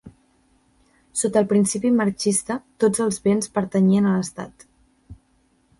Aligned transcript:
Sota 1.21 1.41
el 1.41 1.47
principi 1.51 1.91
marxista 1.99 2.57
tots 2.85 3.03
els 3.07 3.21
béns 3.27 3.53
pertanyien 3.59 4.11
a 4.11 4.15
l'Estat. 4.17 4.69